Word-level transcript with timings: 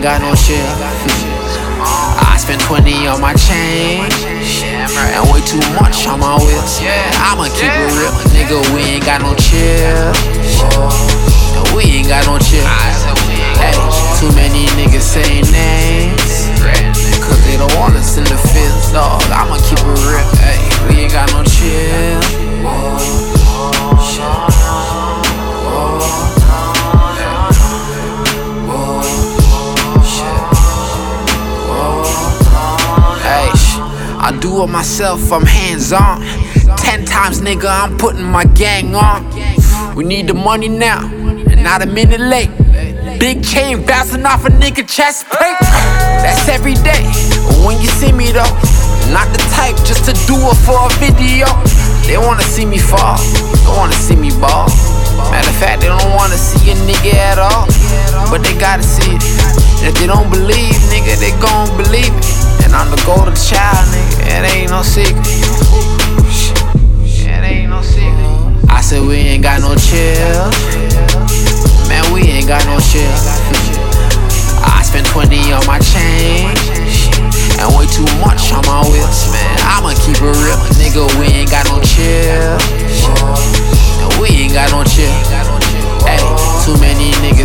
ain't 0.00 0.04
got 0.08 0.22
no 0.22 0.34
chill. 0.34 0.56
I 2.24 2.36
spend 2.40 2.60
20 2.62 3.06
on 3.08 3.20
my 3.20 3.34
chain. 3.34 4.08
And 5.12 5.28
way 5.28 5.44
too 5.44 5.60
much 5.76 6.06
on 6.08 6.20
my 6.20 6.40
wheels. 6.40 6.80
I'ma 7.20 7.44
keep 7.52 7.68
it 7.68 7.92
real. 7.92 8.12
Nigga, 8.32 8.64
we 8.72 8.80
ain't 8.96 9.04
got 9.04 9.20
no 9.20 9.34
chill. 9.36 10.12
We 11.76 11.84
ain't 12.00 12.08
got 12.08 12.24
no 12.24 12.38
chill. 12.38 12.59
I 34.30 34.38
do 34.38 34.62
it 34.62 34.68
myself, 34.68 35.32
I'm 35.32 35.42
hands 35.42 35.92
on. 35.92 36.22
Ten 36.78 37.04
times, 37.04 37.40
nigga, 37.40 37.66
I'm 37.66 37.98
putting 37.98 38.22
my 38.22 38.44
gang 38.44 38.94
on. 38.94 39.26
We 39.96 40.04
need 40.04 40.28
the 40.28 40.34
money 40.34 40.68
now, 40.68 41.02
and 41.02 41.64
not 41.64 41.82
a 41.82 41.86
minute 41.86 42.20
late. 42.20 42.50
Big 43.18 43.42
chain 43.42 43.84
bouncing 43.84 44.24
off 44.24 44.44
a 44.44 44.50
nigga 44.50 44.86
chest 44.86 45.26
plate. 45.26 45.58
That's 46.22 46.48
every 46.48 46.74
day. 46.74 47.10
When 47.66 47.82
you 47.82 47.88
see 47.98 48.12
me 48.12 48.30
though, 48.30 48.54
not 49.10 49.26
the 49.34 49.42
type 49.50 49.74
just 49.82 50.06
to 50.06 50.14
do 50.30 50.38
it 50.38 50.58
for 50.62 50.78
a 50.78 50.90
video. 51.02 51.50
They 52.06 52.16
wanna 52.16 52.46
see 52.46 52.64
me 52.64 52.78
fall, 52.78 53.18
they 53.18 53.74
wanna 53.74 53.98
see 53.98 54.14
me 54.14 54.30
ball. 54.38 54.70
Matter 55.34 55.50
of 55.50 55.56
fact, 55.56 55.82
they 55.82 55.88
don't 55.88 56.14
wanna 56.14 56.38
see 56.38 56.70
a 56.70 56.76
nigga 56.86 57.14
at 57.18 57.38
all. 57.40 57.66
But 58.30 58.44
they 58.46 58.54
gotta 58.54 58.84
see 58.84 59.10
it. 59.10 59.24
And 59.82 59.90
if 59.90 59.94
they 59.98 60.06
don't 60.06 60.30
believe, 60.30 60.78
nigga, 60.86 61.18
they 61.18 61.34
gon' 61.42 61.66
believe 61.76 62.14
it. 62.14 62.26
And 62.62 62.78
I'm 62.78 62.90
the 62.94 63.02
golden 63.02 63.34
child, 63.34 63.88
nigga. 63.90 63.99
It 64.30 64.46
ain't 64.54 64.70
no 64.70 64.82
secret. 64.82 65.26
It 67.02 67.42
ain't 67.42 67.70
no 67.70 67.82
secret. 67.82 68.70
I 68.70 68.80
said 68.80 69.02
we 69.02 69.16
ain't 69.16 69.42
got 69.42 69.60
no 69.60 69.74
chill. 69.74 70.50
Man, 71.88 72.04
we 72.12 72.22
ain't 72.30 72.46
got 72.46 72.64
no 72.66 72.78
chill. 72.78 73.10
I 74.62 74.82
spent 74.84 75.06
20 75.08 75.52
on 75.52 75.66
my 75.66 75.80
chain. 75.80 76.46
And 77.58 77.68
way 77.76 77.86
too 77.90 78.06
much 78.22 78.52
on 78.52 78.62
my 78.66 78.80
wheels, 78.88 79.32
man. 79.32 79.56
I'ma 79.66 79.92
keep 80.04 80.16
it 80.16 80.36
real. 80.44 80.58
Nigga, 80.78 81.10
we 81.18 81.26
ain't 81.26 81.50
got 81.50 81.66
no 81.66 81.80
chill. 81.82 82.56
And 84.00 84.10
we 84.20 84.28
ain't 84.28 84.52
got 84.52 84.70
no 84.70 84.84
chill. 84.84 85.12
Hey, 86.06 86.20
too 86.64 86.76
many 86.80 87.12
niggas 87.24 87.39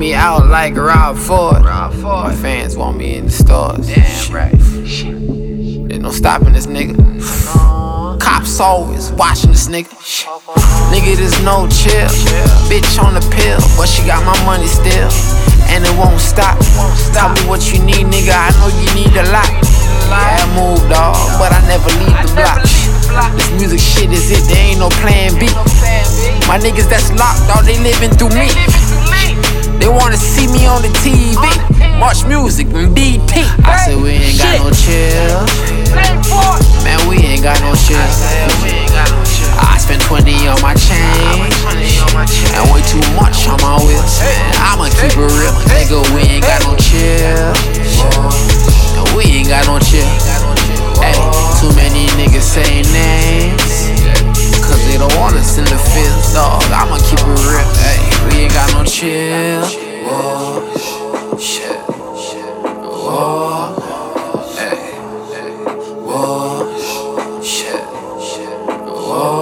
me 0.00 0.14
out 0.14 0.46
like 0.46 0.74
Rob 0.76 1.14
Ford. 1.14 1.62
My 1.62 2.34
fans 2.40 2.74
want 2.74 2.96
me 2.96 3.16
in 3.16 3.26
the 3.26 3.30
stores. 3.30 3.86
Damn 3.86 4.32
right. 4.32 4.56
There's 4.56 6.00
no 6.00 6.10
stopping 6.10 6.54
this 6.54 6.64
nigga. 6.64 6.96
Cops 8.18 8.60
always 8.60 9.12
watching 9.12 9.50
this 9.50 9.68
nigga. 9.68 9.92
Nigga, 10.88 11.16
there's 11.20 11.36
no 11.44 11.68
chill. 11.68 12.08
Bitch 12.72 12.96
on 12.96 13.12
the 13.12 13.20
pill, 13.36 13.60
but 13.76 13.86
she 13.92 14.00
got 14.06 14.24
my 14.24 14.32
money 14.48 14.66
still. 14.66 15.12
And 15.68 15.84
it 15.84 15.92
won't 16.00 16.18
stop. 16.18 16.56
Tell 17.12 17.28
me 17.36 17.44
what 17.44 17.70
you 17.70 17.84
need, 17.84 18.08
nigga. 18.08 18.32
I 18.32 18.56
know 18.56 18.72
you 18.72 18.88
need 18.96 19.12
a 19.20 19.28
lot. 19.28 19.52
Yeah, 20.08 20.40
I 20.40 20.48
move, 20.56 20.80
dog, 20.88 21.14
but 21.36 21.52
I 21.52 21.60
never 21.68 21.92
leave 22.00 22.16
the 22.24 22.32
block. 22.40 22.64
This 23.36 23.50
music 23.52 23.78
shit 23.78 24.10
is 24.10 24.30
it, 24.32 24.48
there 24.48 24.64
ain't 24.70 24.80
no 24.80 24.88
plan 25.04 25.36
B. 25.38 25.46
My 26.48 26.56
niggas 26.58 26.88
that's 26.88 27.12
locked, 27.12 27.46
dog, 27.46 27.68
they 27.68 27.78
living 27.78 28.10
through 28.16 28.32
me. 28.34 28.48
They 29.80 29.88
wanna 29.88 30.16
see 30.16 30.46
me 30.46 30.66
on 30.66 30.82
the 30.82 30.92
TV, 31.00 31.40
MuchMusic 31.96 32.68
and 32.76 32.94
BP. 32.94 33.32
I 33.64 33.80
said 33.84 33.96
we 33.96 34.10
ain't 34.10 34.38
got 34.38 34.60
no 34.60 34.70
chill. 34.76 35.40
Man, 36.84 37.00
we 37.08 37.16
ain't 37.24 37.42
got 37.42 37.58
no 37.64 37.72
chill. 37.74 37.96
I 39.56 39.76
spent 39.80 40.02
20 40.02 40.48
on 40.48 40.60
my 40.60 40.74
chain 40.76 41.00
and 42.52 42.64
way 42.72 42.84
too 42.84 43.00
much 43.16 43.48
on 43.48 43.56
my 43.64 43.80
wheels. 43.80 44.20
I'ma 44.60 44.92
keep 45.00 45.16
it 45.16 45.32
real, 45.32 45.56
nigga. 45.72 46.04
We 46.12 46.28
ain't 46.28 46.44
got 46.44 46.60
no 46.68 46.76
chill. 46.76 47.52
and 49.00 49.08
we 49.16 49.24
ain't 49.40 49.48
got 49.48 49.64
no 49.64 49.80
chill. 49.80 50.04
Hey, 51.00 51.16
too 51.56 51.72
many 51.74 52.04
niggas 52.20 52.44
say 52.44 52.84
names. 52.92 53.88
Cause 54.60 54.80
they 54.86 54.98
don't 54.98 55.14
wanna 55.16 55.42
send 55.42 55.68
the 55.68 55.78
fifth 55.78 56.34
dog. 56.34 56.62
I'ma 56.68 56.98
keep 57.00 57.18
it 57.18 57.40
real. 57.48 57.64
Hey, 57.80 57.98
we 58.28 58.44
ain't 58.44 58.52
got 58.52 58.72
no 58.74 58.84
chill. 58.84 59.29
Shit. 61.60 61.78
Whoa. 63.02 63.74
Hey. 64.56 64.94
Whoa. 66.06 67.42
Shit. 67.42 67.84
Whoa. 68.88 69.39